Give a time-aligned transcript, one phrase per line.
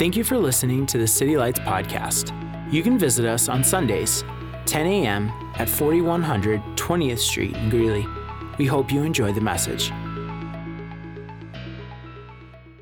[0.00, 2.32] Thank you for listening to the City Lights podcast.
[2.72, 4.24] You can visit us on Sundays,
[4.64, 5.30] 10 a.m.
[5.56, 8.06] at 4100 20th Street in Greeley.
[8.56, 9.92] We hope you enjoy the message.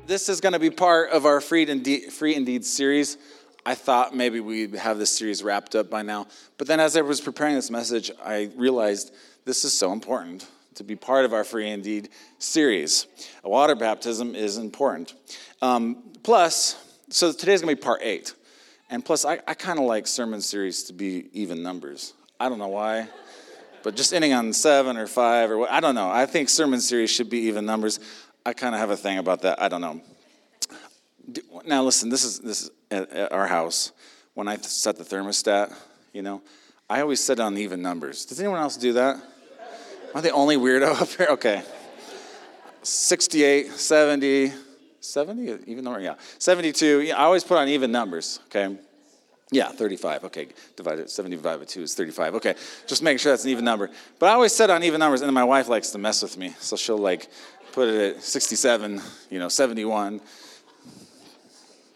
[0.07, 3.17] This is going to be part of our Free Indeed, Free Indeed series.
[3.65, 6.27] I thought maybe we'd have this series wrapped up by now.
[6.57, 9.13] But then as I was preparing this message, I realized
[9.43, 12.07] this is so important to be part of our Free Indeed
[12.37, 13.07] series.
[13.43, 15.15] A water baptism is important.
[15.61, 18.33] Um, plus, so today's to be part eight.
[18.89, 22.13] And plus, I, I kind of like sermon series to be even numbers.
[22.39, 23.07] I don't know why,
[23.83, 26.09] but just ending on seven or five or what, I don't know.
[26.09, 27.99] I think sermon series should be even numbers.
[28.45, 29.61] I kind of have a thing about that.
[29.61, 30.01] I don't know.
[31.65, 33.91] Now, listen, this is, this is at, at our house.
[34.33, 35.73] When I set the thermostat,
[36.13, 36.41] you know,
[36.89, 38.25] I always set it on even numbers.
[38.25, 39.15] Does anyone else do that?
[39.15, 41.27] Am I the only weirdo up here?
[41.31, 41.61] Okay.
[42.81, 44.53] 68, 70,
[45.09, 46.15] 70, even number, yeah.
[46.37, 48.77] 72, yeah, I always put on even numbers, okay?
[49.51, 50.47] Yeah, 35, okay.
[50.75, 52.55] Divided, 75 by 2 is 35, okay.
[52.85, 53.89] Just make sure that's an even number.
[54.19, 56.53] But I always set on even numbers, and my wife likes to mess with me.
[56.59, 57.29] So she'll like
[57.71, 60.21] put it at 67, you know, 71.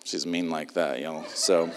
[0.04, 1.26] She's mean like that, you know.
[1.30, 1.70] So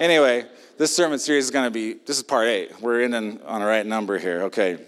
[0.00, 0.46] anyway,
[0.78, 2.80] this sermon series is going to be, this is part eight.
[2.80, 4.78] We're in on the right number here, okay.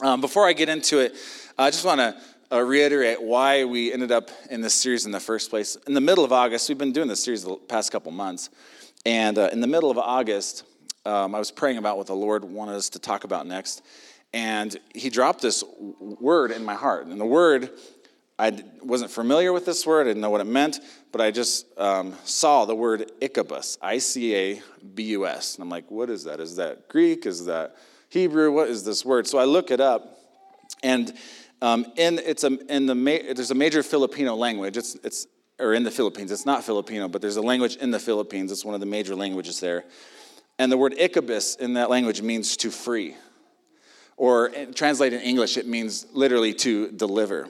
[0.00, 1.14] Um, before I get into it,
[1.58, 2.16] I just want to
[2.52, 5.76] uh, reiterate why we ended up in this series in the first place.
[5.86, 8.50] In the middle of August, we've been doing this series the past couple months,
[9.04, 10.64] and uh, in the middle of August,
[11.04, 13.82] um, I was praying about what the Lord wanted us to talk about next,
[14.32, 15.64] and He dropped this
[16.20, 17.06] word in my heart.
[17.06, 17.70] And the word,
[18.38, 20.78] I wasn't familiar with this word, I didn't know what it meant,
[21.10, 24.62] but I just um, saw the word Icabus, I C A
[24.94, 25.56] B U S.
[25.56, 26.38] And I'm like, what is that?
[26.40, 27.26] Is that Greek?
[27.26, 27.76] Is that
[28.08, 28.52] Hebrew?
[28.52, 29.26] What is this word?
[29.26, 30.18] So I look it up,
[30.82, 31.12] and
[31.62, 34.76] um, in, it's a, in the ma- there's a major Filipino language.
[34.76, 35.26] It's, it's,
[35.58, 36.30] or in the Philippines.
[36.30, 38.52] It's not Filipino, but there's a language in the Philippines.
[38.52, 39.84] It's one of the major languages there.
[40.58, 43.14] And the word Icabus in that language means to free.
[44.16, 47.48] Or translated in English, it means literally to deliver.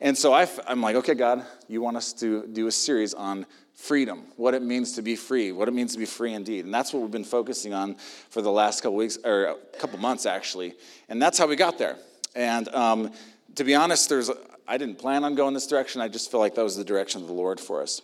[0.00, 3.46] And so I, am like, okay, God, you want us to do a series on
[3.74, 6.64] freedom, what it means to be free, what it means to be free indeed.
[6.64, 7.96] And that's what we've been focusing on
[8.30, 10.74] for the last couple weeks, or a couple months actually.
[11.08, 11.96] And that's how we got there.
[12.34, 13.12] And um,
[13.56, 14.30] to be honest, there's
[14.66, 16.00] I didn't plan on going this direction.
[16.00, 18.00] I just feel like that was the direction of the Lord for us.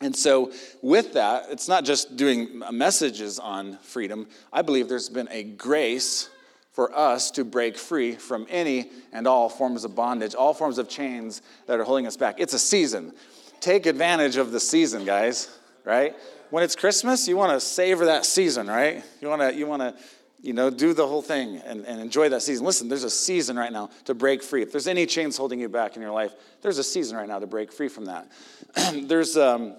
[0.00, 0.52] And so,
[0.82, 4.26] with that, it's not just doing messages on freedom.
[4.52, 6.28] I believe there's been a grace
[6.72, 10.88] for us to break free from any and all forms of bondage, all forms of
[10.88, 12.40] chains that are holding us back.
[12.40, 13.12] It's a season.
[13.60, 16.16] Take advantage of the season, guys, right?
[16.50, 19.04] When it's Christmas, you want to savor that season, right?
[19.20, 19.94] You want to you want to
[20.44, 22.66] you know, do the whole thing and, and enjoy that season.
[22.66, 24.60] Listen, there's a season right now to break free.
[24.60, 27.38] If there's any chains holding you back in your life, there's a season right now
[27.38, 28.30] to break free from that.
[29.08, 29.74] there's um,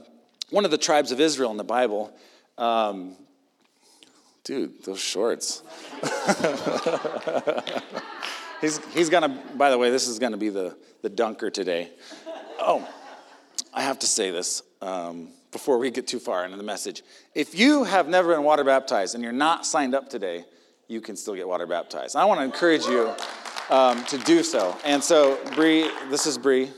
[0.50, 2.12] one of the tribes of Israel in the Bible.
[2.58, 3.16] Um,
[4.44, 5.62] dude, those shorts.
[8.60, 11.92] he's, he's gonna, by the way, this is gonna be the, the dunker today.
[12.60, 12.88] Oh,
[13.72, 14.64] I have to say this.
[14.82, 17.02] Um, before we get too far into the message.
[17.34, 20.44] If you have never been water baptized and you're not signed up today,
[20.88, 22.16] you can still get water baptized.
[22.16, 23.14] I want to encourage you
[23.70, 24.78] um, to do so.
[24.86, 26.70] And so, Bree, this is Bree.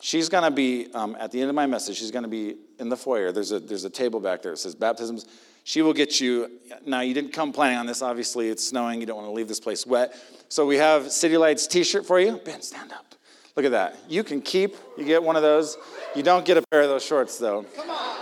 [0.00, 1.96] She's going to be um, at the end of my message.
[1.96, 3.32] She's going to be in the foyer.
[3.32, 5.26] There's a there's a table back there that says baptisms.
[5.64, 6.50] She will get you.
[6.84, 8.02] Now, you didn't come planning on this.
[8.02, 9.00] Obviously, it's snowing.
[9.00, 10.14] You don't want to leave this place wet.
[10.48, 12.36] So we have City Lights T-shirt for you.
[12.44, 13.16] Ben, stand up.
[13.56, 13.96] Look at that.
[14.08, 14.76] You can keep.
[14.96, 15.76] You get one of those.
[16.14, 17.64] You don't get a pair of those shorts though.
[17.74, 18.16] Come on.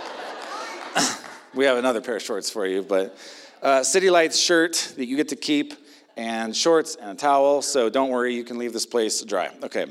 [1.53, 3.15] we have another pair of shorts for you, but
[3.61, 5.73] uh, City Lights shirt that you get to keep,
[6.17, 7.61] and shorts and a towel.
[7.61, 9.49] So don't worry, you can leave this place dry.
[9.63, 9.85] Okay.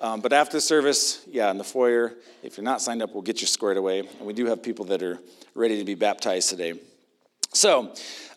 [0.00, 3.22] Um, but after the service, yeah, in the foyer, if you're not signed up, we'll
[3.22, 4.00] get you squared away.
[4.00, 5.18] And we do have people that are
[5.54, 6.74] ready to be baptized today.
[7.52, 7.92] So,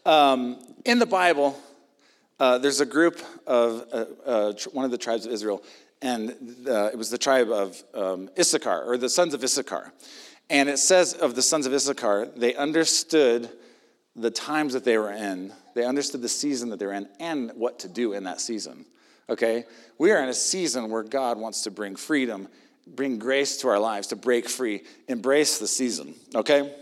[0.05, 1.57] um, in the Bible,
[2.39, 5.63] uh, there's a group of uh, uh, one of the tribes of Israel
[6.03, 6.35] and
[6.67, 9.93] uh, it was the tribe of um, Issachar, or the sons of Issachar.
[10.49, 13.49] And it says of the sons of Issachar, they understood
[14.15, 17.51] the times that they were in, they understood the season that they were in, and
[17.55, 18.85] what to do in that season.
[19.29, 19.65] Okay?
[19.97, 22.47] We are in a season where God wants to bring freedom,
[22.87, 26.15] bring grace to our lives, to break free, embrace the season.
[26.35, 26.73] Okay?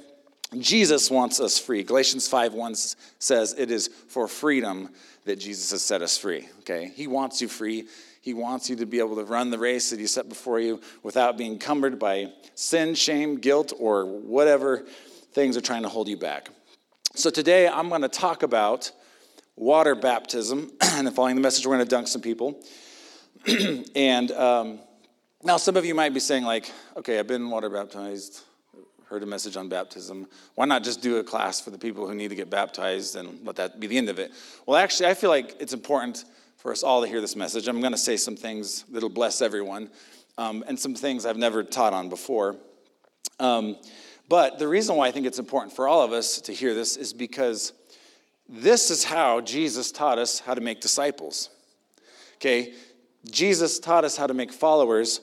[0.60, 1.83] Jesus wants us free.
[1.83, 2.75] Galatians 5 1
[3.19, 4.89] says, It is for freedom
[5.24, 6.50] that Jesus has set us free.
[6.60, 6.92] Okay?
[6.95, 7.88] He wants you free.
[8.19, 10.81] He wants you to be able to run the race that He set before you
[11.04, 14.86] without being cumbered by sin, shame, guilt, or whatever
[15.31, 16.50] things are trying to hold you back.
[17.13, 18.90] So today I'm going to talk about
[19.58, 20.72] water baptism.
[20.81, 22.63] and following the message, we're going to dunk some people.
[23.96, 24.80] and um,
[25.44, 28.44] now some of you might be saying, like, okay, I've been water baptized,
[29.08, 30.25] heard a message on baptism.
[30.56, 33.46] Why not just do a class for the people who need to get baptized and
[33.46, 34.31] let that be the end of it?
[34.66, 36.24] Well, actually, I feel like it's important
[36.56, 37.68] for us all to hear this message.
[37.68, 39.90] I'm going to say some things that'll bless everyone
[40.38, 42.56] um, and some things I've never taught on before.
[43.38, 43.75] Um,
[44.31, 46.95] but the reason why I think it's important for all of us to hear this
[46.95, 47.74] is because
[48.48, 51.50] this is how Jesus taught us how to make disciples.
[52.38, 52.74] Okay?
[53.30, 55.19] Jesus taught us how to make followers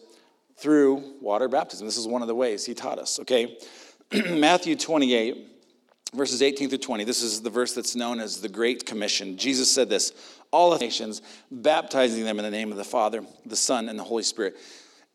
[0.59, 1.87] through water baptism.
[1.87, 3.57] This is one of the ways he taught us, okay?
[4.29, 5.53] Matthew 28,
[6.13, 7.05] verses 18 through 20.
[7.05, 9.39] This is the verse that's known as the Great Commission.
[9.39, 10.13] Jesus said this
[10.51, 14.05] All the nations, baptizing them in the name of the Father, the Son, and the
[14.05, 14.59] Holy Spirit,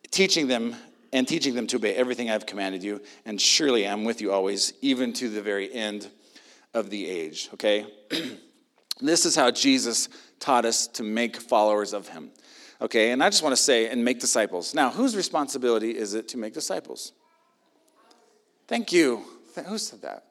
[0.10, 0.76] teaching them
[1.14, 4.74] and teaching them to obey everything I've commanded you, and surely I'm with you always,
[4.82, 6.10] even to the very end
[6.74, 7.86] of the age, okay?
[9.00, 12.32] this is how Jesus taught us to make followers of him.
[12.82, 14.74] Okay, and I just want to say, and make disciples.
[14.74, 17.14] Now, whose responsibility is it to make disciples?
[18.68, 19.24] Thank you.
[19.68, 20.26] Who said that?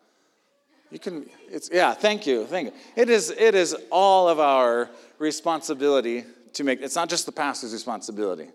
[0.90, 2.72] You can, it's, yeah, thank you, thank you.
[2.96, 6.24] It is, it is all of our responsibility
[6.54, 8.48] to make, it's not just the pastor's responsibility.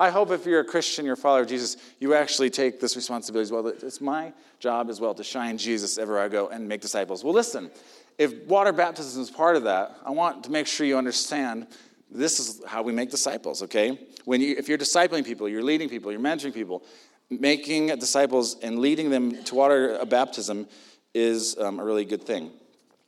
[0.00, 2.96] I hope if you're a Christian, you're a follower of Jesus, you actually take this
[2.96, 3.66] responsibility as well.
[3.66, 7.22] It's my job as well to shine Jesus everywhere I go and make disciples.
[7.22, 7.70] Well, listen,
[8.16, 11.66] if water baptism is part of that, I want to make sure you understand
[12.10, 13.98] this is how we make disciples, okay?
[14.24, 16.82] When you, if you're discipling people, you're leading people, you're mentoring people,
[17.28, 20.66] making disciples and leading them to water baptism
[21.12, 22.50] is um, a really good thing.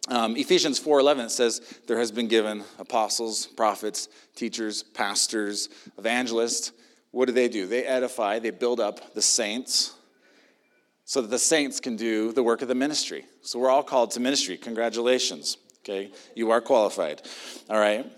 [0.09, 6.73] Um, Ephesians 4:11 says there has been given apostles, prophets, teachers, pastors, evangelists.
[7.13, 7.67] What do they do?
[7.67, 9.95] They edify, they build up the saints
[11.05, 13.27] so that the saints can do the work of the ministry.
[13.43, 14.57] So we're all called to ministry.
[14.57, 15.59] Congratulations.
[15.81, 16.11] Okay?
[16.35, 17.23] You are qualified.
[17.69, 18.11] All right?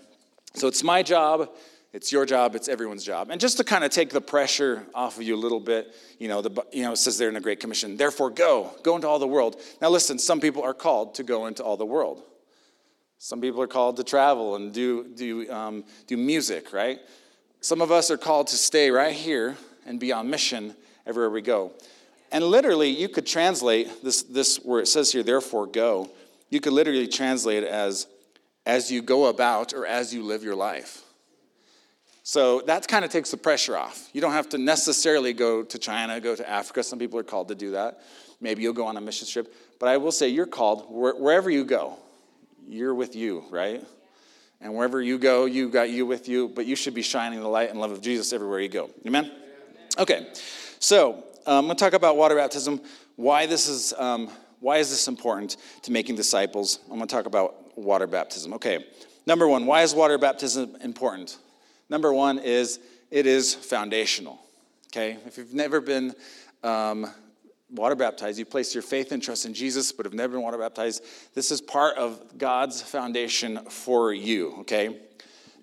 [0.53, 1.49] So it's my job,
[1.91, 3.31] it's your job, it's everyone's job.
[3.31, 6.29] And just to kind of take the pressure off of you a little bit, you
[6.29, 9.07] know, the, you know, it says there in the Great Commission, therefore go, go into
[9.07, 9.59] all the world.
[9.81, 12.23] Now listen, some people are called to go into all the world.
[13.17, 16.99] Some people are called to travel and do, do, um, do music, right?
[17.61, 20.75] Some of us are called to stay right here and be on mission
[21.05, 21.71] everywhere we go.
[22.31, 26.09] And literally, you could translate this, this where it says here, therefore go,
[26.49, 28.07] you could literally translate it as
[28.65, 31.03] as you go about or as you live your life.
[32.23, 34.09] So that kind of takes the pressure off.
[34.11, 36.81] You don't have to necessarily go to China, go to Africa.
[36.81, 38.01] Some people are called to do that.
[38.41, 39.53] Maybe you'll go on a mission trip.
[39.79, 41.97] But I will say you're called wherever you go,
[42.67, 43.83] you're with you, right?
[44.65, 47.47] And wherever you go, you got you with you, but you should be shining the
[47.47, 48.89] light and love of Jesus everywhere you go.
[49.05, 49.31] Amen?
[49.99, 50.25] Okay,
[50.79, 52.81] so um, I'm going to talk about water baptism,
[53.15, 53.93] why this is.
[53.93, 54.27] Um,
[54.61, 56.79] why is this important to making disciples?
[56.89, 58.53] I'm going to talk about water baptism.
[58.53, 58.83] Okay,
[59.27, 61.37] number one, why is water baptism important?
[61.87, 62.79] Number one is
[63.11, 64.39] it is foundational.
[64.87, 66.15] Okay, if you've never been
[66.63, 67.07] um,
[67.71, 70.57] water baptized, you place your faith and trust in Jesus, but have never been water
[70.57, 71.03] baptized,
[71.33, 74.55] this is part of God's foundation for you.
[74.59, 74.99] Okay,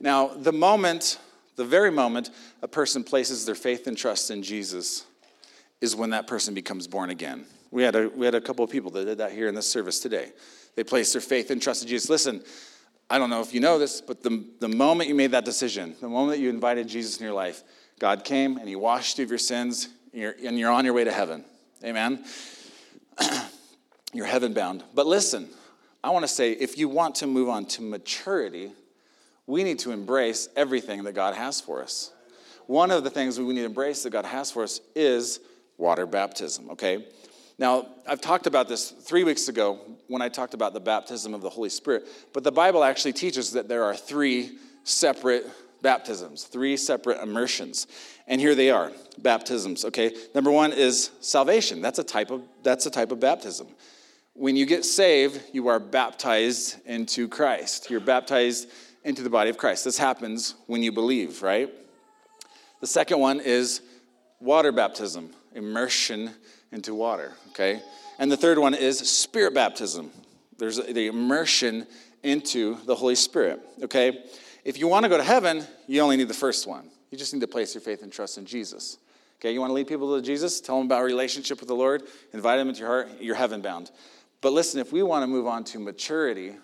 [0.00, 1.18] now the moment,
[1.56, 2.30] the very moment
[2.62, 5.06] a person places their faith and trust in Jesus
[5.80, 7.44] is when that person becomes born again.
[7.70, 9.70] We had a, we had a couple of people that did that here in this
[9.70, 10.32] service today.
[10.74, 12.08] They placed their faith and trust in Jesus.
[12.08, 12.42] Listen,
[13.08, 15.94] I don't know if you know this, but the, the moment you made that decision,
[16.00, 17.62] the moment that you invited Jesus in your life,
[17.98, 20.94] God came and He washed you of your sins, and you're, and you're on your
[20.94, 21.44] way to heaven.
[21.84, 22.24] Amen.
[24.12, 24.84] you're heaven bound.
[24.94, 25.48] But listen,
[26.04, 28.72] I want to say if you want to move on to maturity,
[29.46, 32.12] we need to embrace everything that God has for us.
[32.66, 35.40] One of the things we need to embrace that God has for us is
[35.76, 37.06] water baptism, okay?
[37.58, 41.42] Now, I've talked about this three weeks ago when I talked about the baptism of
[41.42, 45.46] the Holy Spirit, but the Bible actually teaches that there are three separate
[45.82, 47.86] baptisms, three separate immersions.
[48.26, 50.14] And here they are baptisms, okay?
[50.34, 51.82] Number one is salvation.
[51.82, 53.66] That's a type of, that's a type of baptism.
[54.34, 57.90] When you get saved, you are baptized into Christ.
[57.90, 58.70] You're baptized
[59.04, 59.84] into the body of Christ.
[59.84, 61.70] This happens when you believe, right?
[62.80, 63.82] The second one is
[64.40, 66.30] water baptism, immersion
[66.70, 67.82] into water, okay?
[68.18, 70.10] And the third one is spirit baptism.
[70.56, 71.86] There's the immersion
[72.22, 74.24] into the Holy Spirit, okay?
[74.64, 76.88] If you want to go to heaven, you only need the first one.
[77.10, 78.98] You just need to place your faith and trust in Jesus.
[79.40, 80.60] Okay, you want to lead people to Jesus?
[80.60, 83.90] Tell them about relationship with the Lord, invite them into your heart, you're heaven bound.
[84.40, 86.54] But listen, if we want to move on to maturity,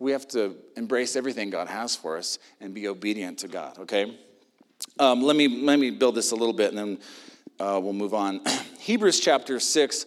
[0.00, 4.18] we have to embrace everything God has for us and be obedient to God, okay?
[4.98, 6.98] Um, let, me, let me build this a little bit and then
[7.60, 8.40] uh, we'll move on.
[8.80, 10.06] Hebrews chapter 6,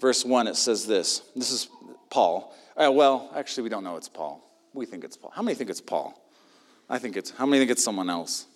[0.00, 1.22] verse 1, it says this.
[1.34, 1.68] This is
[2.10, 2.54] Paul.
[2.76, 4.40] Uh, well, actually, we don't know it's Paul.
[4.72, 5.32] We think it's Paul.
[5.34, 6.20] How many think it's Paul?
[6.90, 8.46] I think it's, how many think it's someone else?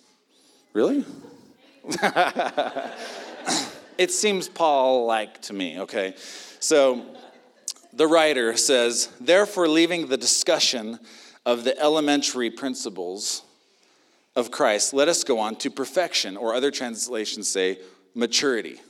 [0.73, 1.05] Really?
[3.97, 6.15] it seems Paul like to me, okay?
[6.59, 7.05] So
[7.93, 10.99] the writer says, therefore, leaving the discussion
[11.45, 13.43] of the elementary principles
[14.35, 17.79] of Christ, let us go on to perfection, or other translations say
[18.13, 18.81] maturity,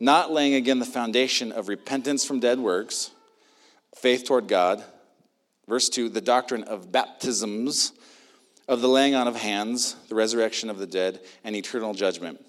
[0.00, 3.10] not laying again the foundation of repentance from dead works,
[3.94, 4.82] faith toward God.
[5.68, 7.92] Verse 2 the doctrine of baptisms,
[8.72, 12.44] of the laying on of hands, the resurrection of the dead, and eternal judgment.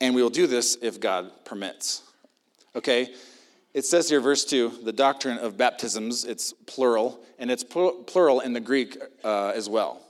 [0.00, 2.02] And we will do this if God permits.
[2.74, 3.14] Okay?
[3.74, 8.52] It says here, verse 2, the doctrine of baptisms, it's plural, and it's plural in
[8.52, 10.00] the Greek uh, as well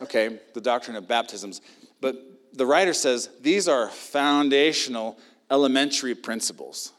[0.00, 1.60] okay, the doctrine of baptisms.
[2.00, 2.16] But
[2.52, 5.18] the writer says these are foundational,
[5.50, 6.92] elementary principles.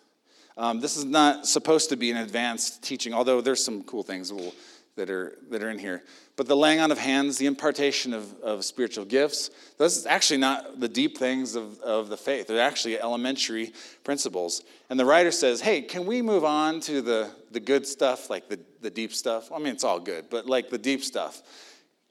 [0.57, 4.33] Um, this is not supposed to be an advanced teaching, although there's some cool things
[4.33, 4.53] we'll,
[4.97, 6.03] that, are, that are in here.
[6.35, 10.39] But the laying on of hands, the impartation of, of spiritual gifts, those are actually
[10.39, 12.47] not the deep things of, of the faith.
[12.47, 13.71] They're actually elementary
[14.03, 14.63] principles.
[14.89, 18.49] And the writer says, hey, can we move on to the, the good stuff, like
[18.49, 19.51] the, the deep stuff?
[19.51, 21.41] I mean, it's all good, but like the deep stuff.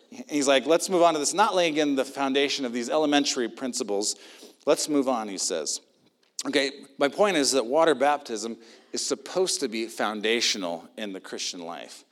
[0.08, 3.48] He's like, let's move on to this, not laying in the foundation of these elementary
[3.48, 4.16] principles.
[4.64, 5.80] Let's move on, he says.
[6.46, 8.56] Okay, my point is that water baptism
[8.92, 12.04] is supposed to be foundational in the Christian life.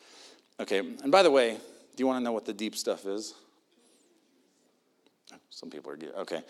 [0.61, 3.35] Okay, and by the way, do you want to know what the deep stuff is?
[5.51, 6.43] Some people are, okay.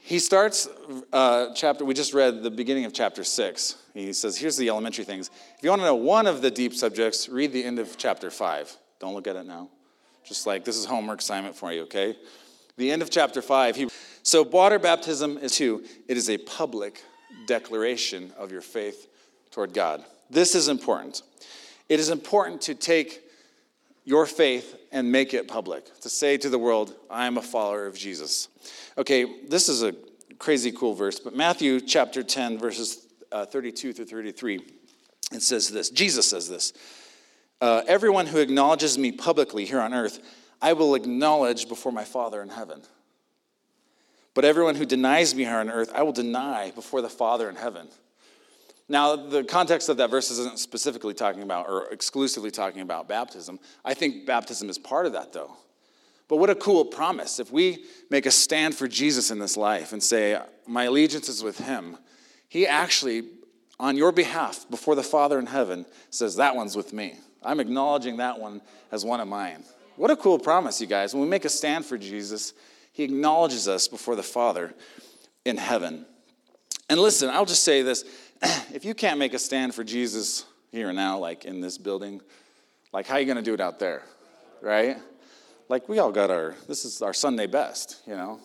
[0.00, 0.68] He starts
[1.12, 3.76] uh, chapter, we just read the beginning of chapter six.
[3.92, 5.30] He says, here's the elementary things.
[5.56, 8.30] If you want to know one of the deep subjects, read the end of chapter
[8.30, 8.74] five.
[9.00, 9.68] Don't look at it now.
[10.24, 12.16] Just like this is homework assignment for you, okay?
[12.76, 13.76] The end of chapter 5.
[13.76, 13.88] He,
[14.22, 17.02] so, water baptism is two, it is a public
[17.46, 19.08] declaration of your faith
[19.50, 20.04] toward God.
[20.28, 21.22] This is important.
[21.88, 23.22] It is important to take
[24.04, 27.86] your faith and make it public, to say to the world, I am a follower
[27.86, 28.48] of Jesus.
[28.96, 29.94] Okay, this is a
[30.38, 34.60] crazy cool verse, but Matthew chapter 10, verses uh, 32 through 33,
[35.32, 36.72] it says this Jesus says this
[37.60, 40.20] uh, everyone who acknowledges me publicly here on earth,
[40.62, 42.82] I will acknowledge before my Father in heaven.
[44.34, 47.56] But everyone who denies me here on earth, I will deny before the Father in
[47.56, 47.88] heaven.
[48.88, 53.60] Now, the context of that verse isn't specifically talking about or exclusively talking about baptism.
[53.84, 55.56] I think baptism is part of that, though.
[56.26, 57.38] But what a cool promise.
[57.38, 61.42] If we make a stand for Jesus in this life and say, My allegiance is
[61.42, 61.96] with him,
[62.48, 63.24] he actually,
[63.78, 67.16] on your behalf, before the Father in heaven, says, That one's with me.
[67.42, 69.64] I'm acknowledging that one as one of mine.
[69.96, 71.12] What a cool promise, you guys.
[71.12, 72.52] When we make a stand for Jesus,
[72.92, 74.74] he acknowledges us before the Father
[75.44, 76.06] in heaven.
[76.90, 78.04] And listen, I'll just say this
[78.72, 82.20] if you can't make a stand for Jesus here and now, like in this building,
[82.92, 84.02] like how are you going to do it out there?
[84.60, 84.96] Right?
[85.68, 88.40] Like we all got our, this is our Sunday best, you know?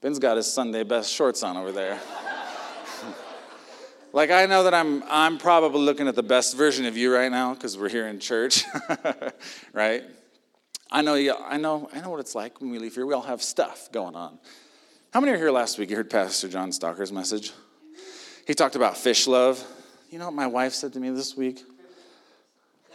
[0.00, 2.00] Ben's got his Sunday best shorts on over there.
[4.12, 7.30] Like I know that I'm I'm probably looking at the best version of you right
[7.30, 8.64] now because we're here in church,
[9.72, 10.02] right?
[10.90, 13.06] I know you, I know I know what it's like when we leave here.
[13.06, 14.40] We all have stuff going on.
[15.12, 15.90] How many are here last week?
[15.90, 17.52] You heard Pastor John Stalker's message.
[18.46, 19.64] He talked about fish love.
[20.10, 21.62] You know what my wife said to me this week?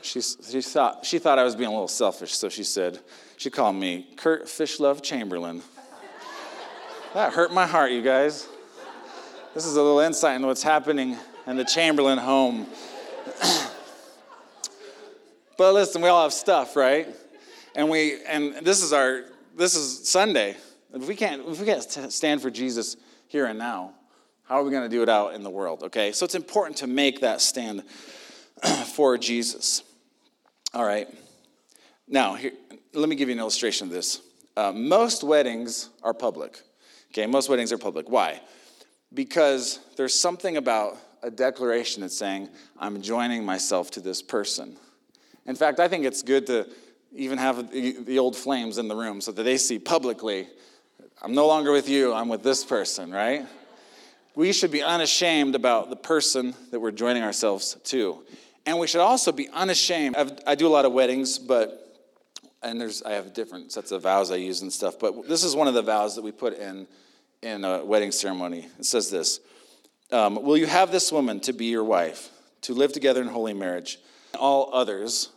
[0.02, 3.00] She, she thought she thought I was being a little selfish, so she said
[3.38, 5.64] she called me Kurt Fish Love Chamberlain.
[7.16, 8.48] that hurt my heart, you guys.
[9.56, 12.68] This is a little insight into what's happening in the Chamberlain home.
[15.58, 17.08] but listen, we all have stuff, right?
[17.74, 19.24] And we and this is our
[19.56, 20.56] this is Sunday.
[20.94, 22.96] If we can't if we can't stand for Jesus
[23.28, 23.95] here and now,
[24.48, 25.84] how are we going to do it out in the world?
[25.84, 27.84] Okay, so it's important to make that stand
[28.94, 29.84] for Jesus.
[30.74, 31.08] All right.
[32.08, 32.52] Now, here,
[32.94, 34.22] let me give you an illustration of this.
[34.56, 36.62] Uh, most weddings are public.
[37.12, 38.10] Okay, most weddings are public.
[38.10, 38.42] Why?
[39.16, 44.78] because there's something about a declaration that's saying, I'm joining myself to this person.
[45.46, 46.68] In fact, I think it's good to
[47.16, 50.48] even have the old flames in the room so that they see publicly,
[51.22, 53.46] I'm no longer with you, I'm with this person, right?
[54.36, 58.22] We should be unashamed about the person that we're joining ourselves to.
[58.66, 60.16] And we should also be unashamed.
[60.18, 62.04] I've, i do a lot of weddings, but,
[62.62, 65.56] and there's, I have different sets of vows I use and stuff, but this is
[65.56, 66.86] one of the vows that we put in
[67.42, 68.68] in a wedding ceremony.
[68.78, 69.40] It says this
[70.12, 72.30] um, Will you have this woman to be your wife,
[72.62, 74.00] to live together in holy marriage,
[74.34, 75.30] and all others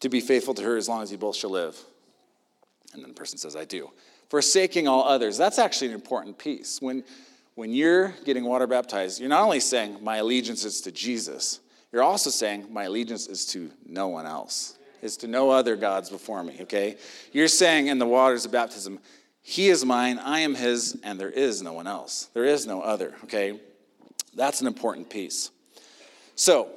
[0.00, 1.78] to be faithful to her as long as you both shall live?
[2.94, 3.90] And then the person says, I do.
[4.30, 5.36] Forsaking all others.
[5.36, 6.80] That's actually an important piece.
[6.80, 7.04] When,
[7.58, 11.58] when you're getting water baptized, you're not only saying, My allegiance is to Jesus,
[11.90, 16.08] you're also saying, My allegiance is to no one else, is to no other gods
[16.08, 16.96] before me, okay?
[17.32, 19.00] You're saying in the waters of baptism,
[19.42, 22.28] He is mine, I am his, and there is no one else.
[22.32, 23.58] There is no other, okay?
[24.36, 25.50] That's an important piece.
[26.36, 26.68] So,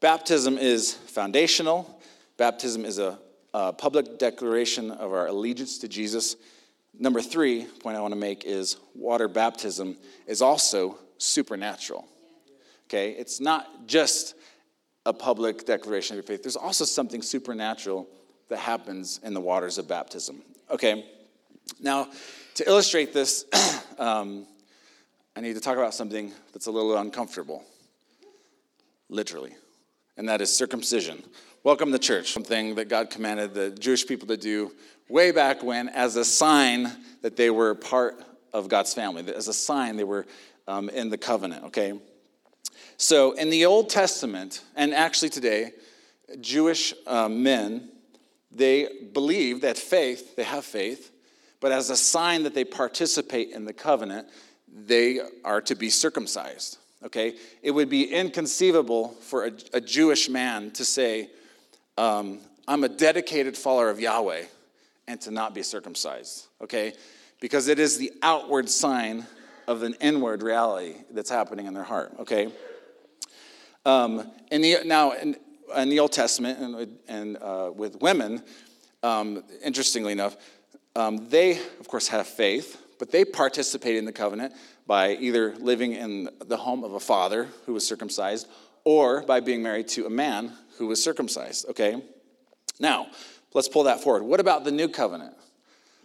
[0.00, 2.02] baptism is foundational.
[2.38, 3.20] Baptism is a,
[3.54, 6.34] a public declaration of our allegiance to Jesus.
[6.98, 9.96] Number three point I want to make is water baptism
[10.26, 12.06] is also supernatural.
[12.88, 14.34] Okay, it's not just
[15.06, 18.08] a public declaration of your faith, there's also something supernatural
[18.48, 20.42] that happens in the waters of baptism.
[20.70, 21.04] Okay,
[21.80, 22.08] now
[22.54, 23.46] to illustrate this,
[23.98, 24.46] um,
[25.34, 27.64] I need to talk about something that's a little uncomfortable,
[29.08, 29.54] literally,
[30.22, 31.20] and that is circumcision.
[31.64, 34.70] Welcome to church, something that God commanded the Jewish people to do
[35.08, 39.52] way back when as a sign that they were part of God's family, as a
[39.52, 40.24] sign they were
[40.68, 41.98] um, in the covenant, okay?
[42.98, 45.72] So in the Old Testament, and actually today,
[46.40, 47.90] Jewish um, men,
[48.52, 51.10] they believe that faith, they have faith,
[51.58, 54.28] but as a sign that they participate in the covenant,
[54.72, 56.78] they are to be circumcised.
[57.04, 57.34] Okay?
[57.62, 61.30] It would be inconceivable for a, a Jewish man to say,
[61.98, 64.44] um, I'm a dedicated follower of Yahweh,
[65.08, 66.46] and to not be circumcised.
[66.60, 66.92] Okay?
[67.40, 69.26] Because it is the outward sign
[69.66, 72.12] of an inward reality that's happening in their heart.
[72.20, 72.52] Okay?
[73.84, 75.36] Um, in the, now, in,
[75.76, 78.42] in, the Old Testament and, and uh, with women,
[79.02, 80.36] um, interestingly enough,
[80.94, 84.54] um, they, of course, have faith, but they participate in the covenant
[84.86, 88.48] by either living in the home of a father who was circumcised
[88.84, 92.02] or by being married to a man who was circumcised, okay?
[92.80, 93.06] Now,
[93.54, 94.22] let's pull that forward.
[94.22, 95.34] What about the new covenant?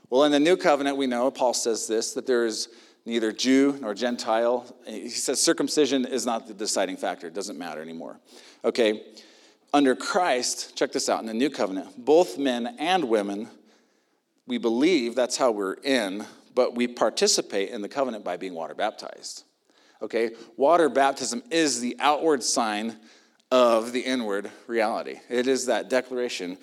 [0.09, 2.69] Well, in the new covenant, we know, Paul says this, that there is
[3.05, 4.65] neither Jew nor Gentile.
[4.85, 8.19] He says circumcision is not the deciding factor, it doesn't matter anymore.
[8.63, 9.03] Okay,
[9.73, 13.49] under Christ, check this out in the new covenant, both men and women,
[14.45, 16.25] we believe that's how we're in,
[16.57, 19.43] but we participate in the covenant by being water baptized.
[20.01, 22.97] Okay, water baptism is the outward sign
[23.51, 25.19] of the inward reality.
[25.29, 26.57] It is that declaration.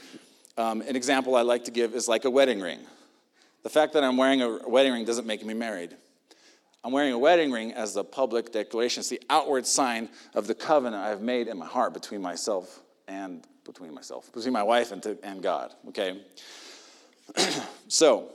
[0.59, 2.81] Um, an example I like to give is like a wedding ring.
[3.63, 5.97] The fact that I'm wearing a wedding ring doesn't make me married.
[6.83, 9.01] I'm wearing a wedding ring as the public declaration.
[9.01, 13.47] It's the outward sign of the covenant I've made in my heart between myself and
[13.65, 15.73] between myself, between my wife and, to, and God.
[15.91, 16.21] Okay?
[17.87, 18.33] so,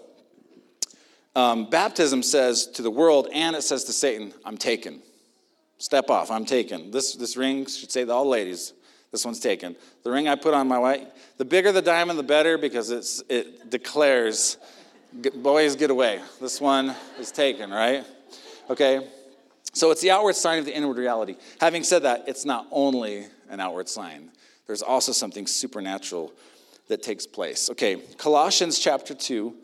[1.36, 5.02] um, baptism says to the world and it says to Satan, I'm taken.
[5.78, 6.92] Step off, I'm taken.
[6.92, 8.74] This, this ring should say to all ladies,
[9.12, 9.76] this one's taken.
[10.04, 13.24] The ring I put on my wife, the bigger the diamond, the better because it's,
[13.30, 14.58] it declares,
[15.36, 16.22] boys, get away.
[16.40, 18.06] This one is taken, right?
[18.70, 19.08] Okay?
[19.74, 21.38] So it's the outward sign of the inward reality.
[21.60, 24.32] Having said that, it's not only an outward sign,
[24.68, 26.32] there's also something supernatural
[26.90, 27.70] that takes place.
[27.70, 29.56] Okay, Colossians chapter 2,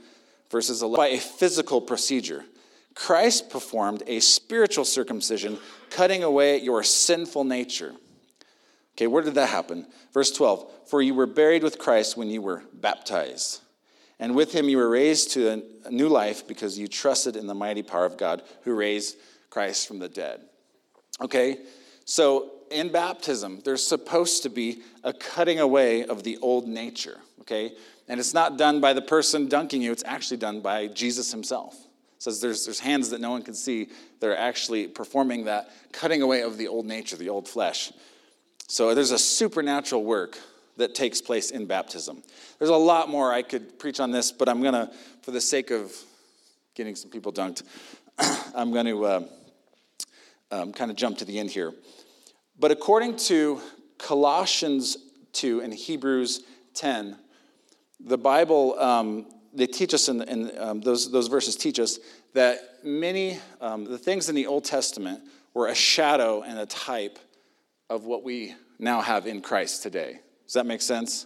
[0.49, 0.97] verses 11.
[0.97, 2.45] By a physical procedure,
[2.93, 7.93] Christ performed a spiritual circumcision, cutting away your sinful nature.
[8.95, 9.87] Okay, where did that happen?
[10.13, 13.61] Verse 12 For you were buried with Christ when you were baptized
[14.19, 17.53] and with him you were raised to a new life because you trusted in the
[17.53, 19.17] mighty power of God who raised
[19.49, 20.41] Christ from the dead.
[21.21, 21.57] Okay?
[22.05, 27.19] So in baptism, there's supposed to be a cutting away of the old nature.
[27.41, 27.73] Okay?
[28.07, 31.73] And it's not done by the person dunking you, it's actually done by Jesus himself.
[32.17, 33.89] It says there's, there's hands that no one can see
[34.19, 37.91] that are actually performing that cutting away of the old nature, the old flesh.
[38.67, 40.37] So there's a supernatural work
[40.77, 42.21] that takes place in baptism.
[42.59, 44.91] There's a lot more I could preach on this, but I'm going to,
[45.21, 45.93] for the sake of
[46.73, 47.63] getting some people dunked,
[48.55, 49.23] I'm going to uh,
[50.51, 51.73] um, kind of jump to the end here.
[52.59, 53.61] But according to
[53.97, 54.97] Colossians
[55.33, 56.41] 2 and Hebrews
[56.73, 57.17] 10,
[57.99, 61.99] the Bible, um, they teach us, in, in um, those, those verses teach us
[62.33, 65.21] that many, um, the things in the Old Testament
[65.53, 67.17] were a shadow and a type
[67.89, 70.19] of what we now have in Christ today.
[70.45, 71.25] Does that make sense?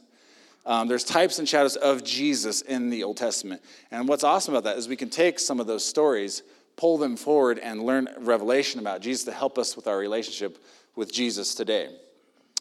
[0.65, 3.61] Um, there's types and shadows of Jesus in the Old Testament.
[3.91, 6.43] And what's awesome about that is we can take some of those stories,
[6.75, 10.63] pull them forward, and learn revelation about Jesus to help us with our relationship
[10.95, 11.89] with Jesus today.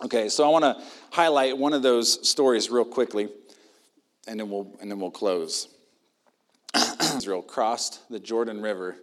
[0.04, 3.28] Okay, so I want to highlight one of those stories real quickly,
[4.28, 5.68] and then we'll, and then we'll close.
[7.16, 8.96] Israel crossed the Jordan River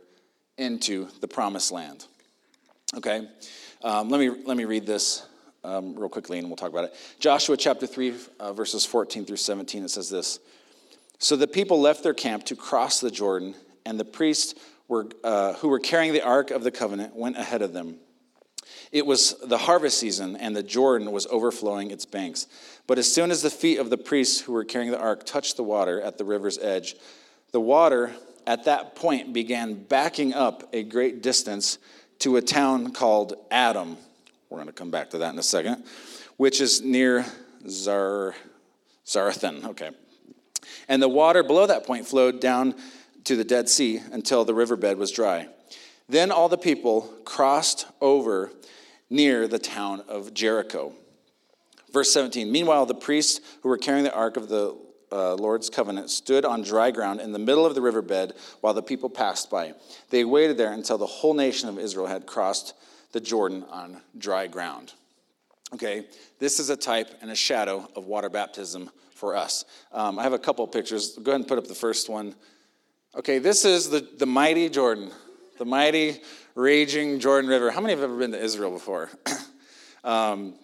[0.57, 2.05] into the promised land.
[2.95, 3.27] Okay,
[3.83, 5.27] um, let, me, let me read this
[5.63, 6.93] um, real quickly and we'll talk about it.
[7.19, 10.39] Joshua chapter 3, uh, verses 14 through 17, it says this
[11.19, 14.55] So the people left their camp to cross the Jordan, and the priests
[14.88, 17.97] were, uh, who were carrying the ark of the covenant went ahead of them.
[18.95, 22.47] It was the harvest season, and the Jordan was overflowing its banks.
[22.88, 25.58] But as soon as the feet of the priests who were carrying the ark touched
[25.58, 26.95] the water at the river's edge,
[27.55, 28.13] The water
[28.45, 31.77] at that point began backing up a great distance
[32.19, 33.95] to a town called Adam.
[34.49, 35.86] We're going to come back to that in a second,
[36.36, 37.25] which is near
[37.69, 38.36] Zar,
[39.05, 39.63] Zarethan.
[39.65, 39.91] Okay.
[40.89, 42.75] And the water below that point flowed down
[43.23, 45.47] to the Dead Sea until the riverbed was dry.
[46.10, 48.51] Then all the people crossed over
[49.09, 50.93] near the town of Jericho.
[51.91, 54.77] Verse 17 Meanwhile, the priests who were carrying the ark of the
[55.11, 58.83] uh, Lord's covenant stood on dry ground in the middle of the riverbed while the
[58.83, 59.73] people passed by.
[60.09, 62.73] They waited there until the whole nation of Israel had crossed
[63.11, 64.93] the Jordan on dry ground.
[65.73, 66.05] Okay,
[66.39, 69.65] this is a type and a shadow of water baptism for us.
[69.91, 71.17] Um, I have a couple pictures.
[71.17, 72.35] Go ahead and put up the first one.
[73.15, 75.11] Okay, this is the, the mighty Jordan,
[75.57, 76.21] the mighty
[76.55, 77.69] raging Jordan River.
[77.69, 79.09] How many have ever been to Israel before?
[80.03, 80.55] um,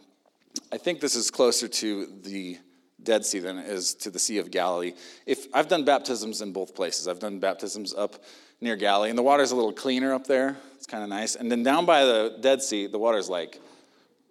[0.72, 2.58] I think this is closer to the
[3.04, 4.94] Dead Sea than it is to the Sea of Galilee.
[5.26, 8.24] If I've done baptisms in both places, I've done baptisms up
[8.62, 10.56] near Galilee, and the water's a little cleaner up there.
[10.76, 11.36] It's kind of nice.
[11.36, 13.60] And then down by the Dead Sea, the water's like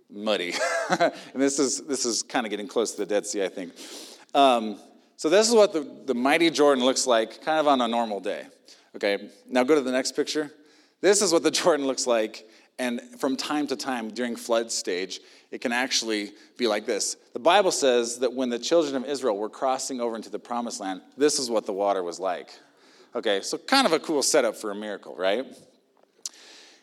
[0.09, 0.55] muddy.
[0.90, 3.73] and this is this is kind of getting close to the Dead Sea, I think.
[4.35, 4.79] Um,
[5.16, 8.20] so this is what the, the mighty Jordan looks like, kind of on a normal
[8.20, 8.46] day.
[8.96, 10.51] Okay, now go to the next picture.
[11.01, 15.21] This is what the Jordan looks like, and from time to time during flood stage,
[15.51, 17.17] it can actually be like this.
[17.33, 20.81] The Bible says that when the children of Israel were crossing over into the promised
[20.81, 22.51] land, this is what the water was like.
[23.15, 25.45] Okay, so kind of a cool setup for a miracle, right?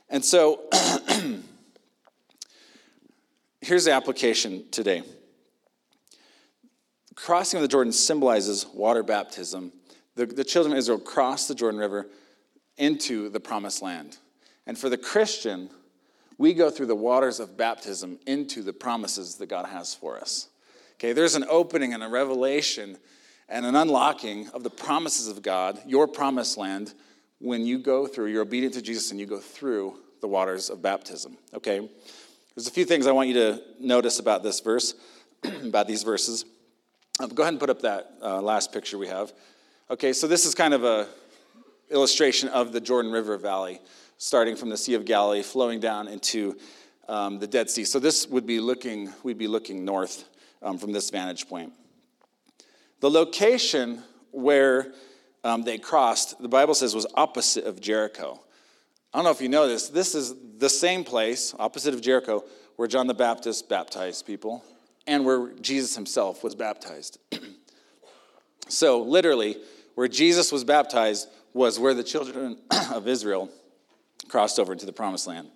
[0.10, 0.62] And so
[3.62, 5.04] here's the application today.
[7.16, 9.72] Crossing of the Jordan symbolizes water baptism.
[10.16, 12.08] The, the children of Israel crossed the Jordan River
[12.78, 14.18] into the promised land.
[14.66, 15.70] And for the Christian,
[16.38, 20.48] we go through the waters of baptism into the promises that God has for us.
[20.96, 22.98] Okay, there's an opening and a revelation
[23.50, 26.94] and an unlocking of the promises of God, your promised land,
[27.40, 30.82] when you go through, you're obedient to Jesus and you go through the waters of
[30.82, 31.38] baptism.
[31.54, 31.88] Okay?
[32.56, 34.96] There's a few things I want you to notice about this verse,
[35.44, 36.46] about these verses.
[37.20, 39.32] Um, go ahead and put up that uh, last picture we have.
[39.90, 41.08] Okay, so this is kind of a
[41.90, 43.80] illustration of the Jordan River Valley
[44.18, 46.58] starting from the Sea of Galilee, flowing down into
[47.08, 47.86] um, the Dead Sea.
[47.86, 50.26] So this would be looking, we'd be looking north
[50.62, 51.74] um, from this vantage point.
[53.00, 54.92] The location where
[55.44, 58.42] um, they crossed, the Bible says, was opposite of Jericho.
[59.14, 59.90] I don't know if you know this.
[59.90, 62.44] This is the same place, opposite of Jericho,
[62.76, 64.64] where John the Baptist baptized people
[65.06, 67.20] and where Jesus himself was baptized.
[68.68, 69.58] so, literally,
[69.96, 72.60] where Jesus was baptized was where the children
[72.94, 73.50] of Israel
[74.30, 75.50] crossed over into the promised land.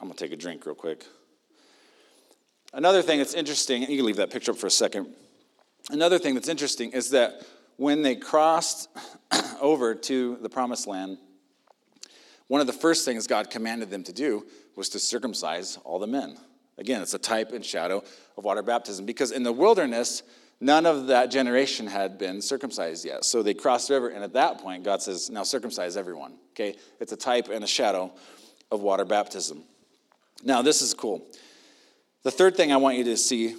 [0.00, 1.04] I'm going to take a drink real quick.
[2.72, 5.08] Another thing that's interesting, you can leave that picture up for a second.
[5.90, 7.44] Another thing that's interesting is that
[7.76, 8.88] when they crossed
[9.60, 11.18] over to the promised land,
[12.46, 14.46] one of the first things God commanded them to do
[14.76, 16.36] was to circumcise all the men.
[16.78, 18.04] Again, it's a type and shadow
[18.36, 20.22] of water baptism because in the wilderness,
[20.60, 23.24] None of that generation had been circumcised yet.
[23.24, 26.34] So they crossed the river, and at that point, God says, Now circumcise everyone.
[26.52, 26.76] Okay?
[26.98, 28.12] It's a type and a shadow
[28.70, 29.62] of water baptism.
[30.42, 31.26] Now, this is cool.
[32.22, 33.54] The third thing I want you to see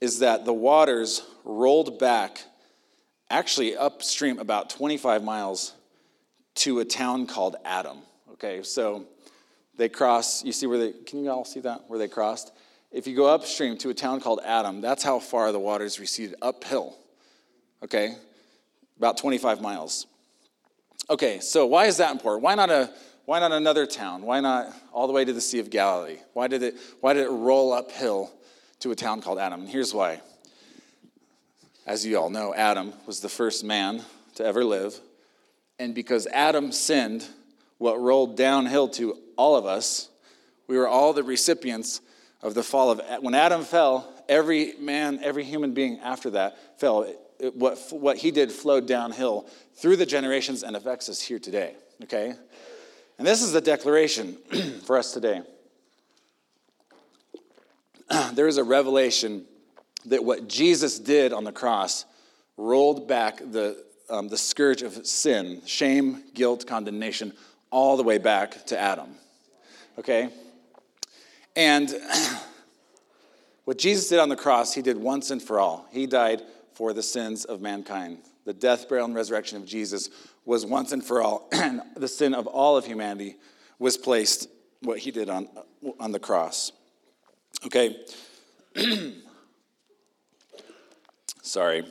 [0.00, 2.42] is that the waters rolled back,
[3.30, 5.74] actually upstream about 25 miles
[6.56, 7.98] to a town called Adam.
[8.32, 9.04] Okay, so
[9.76, 12.52] they cross, you see where they, can you all see that, where they crossed?
[12.90, 16.36] If you go upstream to a town called Adam, that's how far the waters receded
[16.40, 16.96] uphill.
[17.82, 18.16] Okay?
[18.96, 20.06] About 25 miles.
[21.10, 22.42] Okay, so why is that important?
[22.42, 22.92] Why not a
[23.24, 24.22] why not another town?
[24.22, 26.16] Why not all the way to the Sea of Galilee?
[26.32, 28.30] Why did it why did it roll uphill
[28.80, 29.60] to a town called Adam?
[29.60, 30.20] And here's why.
[31.86, 34.02] As you all know, Adam was the first man
[34.34, 34.98] to ever live.
[35.78, 37.26] And because Adam sinned,
[37.78, 40.08] what rolled downhill to all of us,
[40.66, 42.00] we were all the recipients
[42.42, 47.02] of the fall of when Adam fell, every man, every human being after that fell.
[47.02, 49.46] It, it, what, what he did flowed downhill
[49.76, 51.74] through the generations and affects us here today.
[52.02, 52.34] Okay?
[53.18, 54.36] And this is the declaration
[54.86, 55.42] for us today.
[58.32, 59.44] there is a revelation
[60.06, 62.04] that what Jesus did on the cross
[62.56, 67.32] rolled back the, um, the scourge of sin, shame, guilt, condemnation,
[67.70, 69.10] all the way back to Adam.
[69.98, 70.30] Okay?
[71.58, 71.92] And
[73.64, 75.88] what Jesus did on the cross, he did once and for all.
[75.90, 76.40] He died
[76.72, 78.18] for the sins of mankind.
[78.44, 80.08] The death, burial, and resurrection of Jesus
[80.44, 83.36] was once and for all, and the sin of all of humanity
[83.80, 84.48] was placed,
[84.82, 85.48] what he did on,
[85.98, 86.70] on the cross.
[87.66, 87.96] Okay.
[91.42, 91.84] Sorry,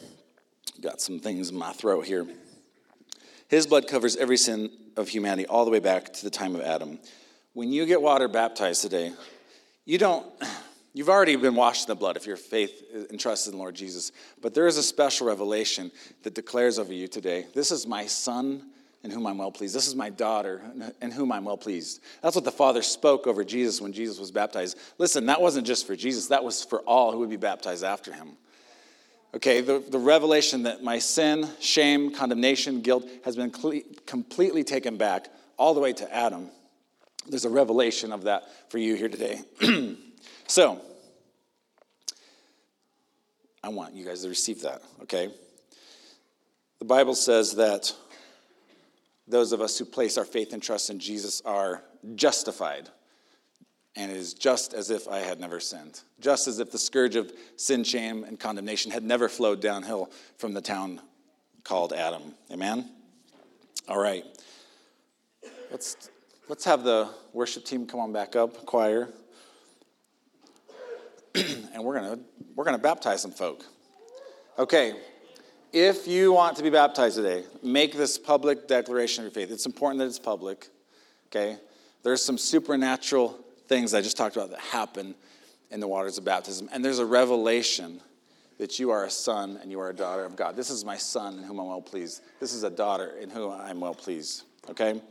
[0.79, 2.25] got some things in my throat here.
[3.49, 6.61] His blood covers every sin of humanity all the way back to the time of
[6.61, 6.99] Adam.
[7.51, 9.11] When you get water baptized today,
[9.87, 10.27] you don't,
[10.93, 13.57] you've already been washed in the blood if your faith uh, and trust in the
[13.57, 14.11] Lord Jesus.
[14.41, 18.63] But there is a special revelation that declares over you today this is my son
[19.03, 19.73] in whom I'm well pleased.
[19.73, 20.61] This is my daughter
[21.01, 22.01] in whom I'm well pleased.
[22.21, 24.77] That's what the Father spoke over Jesus when Jesus was baptized.
[24.97, 28.11] Listen, that wasn't just for Jesus, that was for all who would be baptized after
[28.11, 28.31] him.
[29.35, 34.97] Okay, the, the revelation that my sin, shame, condemnation, guilt has been cle- completely taken
[34.97, 36.49] back all the way to Adam.
[37.27, 39.41] There's a revelation of that for you here today.
[40.47, 40.81] so,
[43.63, 45.29] I want you guys to receive that, okay?
[46.79, 47.93] The Bible says that
[49.27, 51.83] those of us who place our faith and trust in Jesus are
[52.15, 52.89] justified.
[53.95, 57.15] And it is just as if I had never sinned, just as if the scourge
[57.15, 61.01] of sin, shame, and condemnation had never flowed downhill from the town
[61.63, 62.35] called Adam.
[62.51, 62.89] Amen?
[63.89, 64.23] All right.
[65.71, 66.09] Let's,
[66.47, 69.09] let's have the worship team come on back up, choir.
[71.35, 72.23] and we're going to
[72.55, 73.63] we're going to baptize some folk.
[74.57, 74.95] Okay.
[75.73, 79.53] If you want to be baptized today, make this public declaration of your faith.
[79.53, 80.69] It's important that it's public,
[81.27, 81.57] okay?
[82.03, 85.13] There's some supernatural things I just talked about that happen
[85.69, 87.99] in the waters of baptism, and there's a revelation
[88.57, 90.55] that you are a son and you are a daughter of God.
[90.55, 92.21] This is my son in whom I'm well pleased.
[92.39, 95.01] This is a daughter in whom I'm well pleased, okay?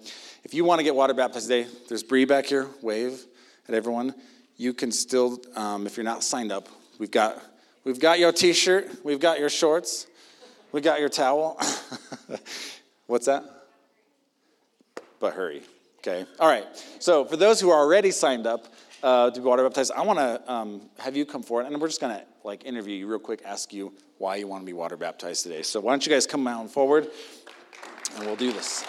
[0.44, 3.20] If you want to get water baptized today, there's Bree back here, wave
[3.68, 4.14] at everyone.
[4.56, 7.42] You can still, um, if you're not signed up, we've got,
[7.84, 10.06] we've got your t-shirt, we've got your shorts,
[10.72, 11.60] we got your towel.
[13.06, 13.44] What's that?
[15.20, 15.62] But hurry.
[15.98, 16.24] Okay.
[16.38, 16.64] All right.
[17.00, 18.66] So for those who are already signed up
[19.02, 21.88] uh, to be water baptized, I want to um, have you come forward, and we're
[21.88, 24.72] just going to like interview you real quick, ask you why you want to be
[24.72, 25.62] water baptized today.
[25.62, 27.08] So why don't you guys come on forward,
[28.16, 28.84] and we'll do this.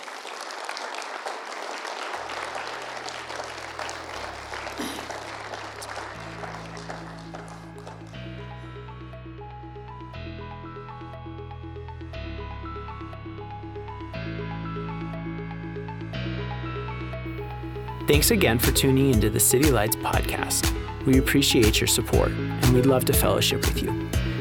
[18.08, 20.74] Thanks again for tuning into the City Lights podcast.
[21.06, 23.92] We appreciate your support and we'd love to fellowship with you.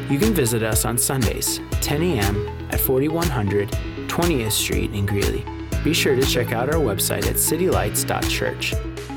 [0.08, 2.68] You can visit us on Sundays, 10 a.m.
[2.70, 3.70] at 4100
[4.06, 5.44] 20th Street in Greeley.
[5.82, 8.74] Be sure to check out our website at citylights.church,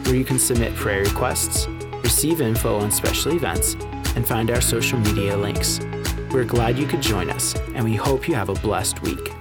[0.07, 1.67] where you can submit prayer requests,
[2.01, 3.75] receive info on special events,
[4.15, 5.79] and find our social media links.
[6.31, 9.31] We're glad you could join us, and we hope you have a blessed week.